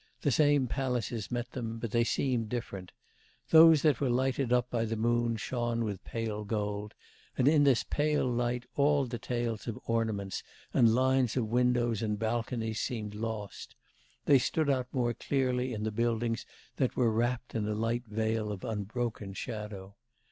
[0.21, 2.91] The same palaces met them, but they seemed different.
[3.51, 6.95] Those that were lighted up by the moon shone with pale gold,
[7.37, 10.41] and in this pale light all details of ornaments
[10.73, 13.75] and lines of windows and balconies seemed lost;
[14.25, 16.47] they stood out more clearly in the buildings
[16.77, 19.95] that were wrapped in a light veil of unbroken shadow.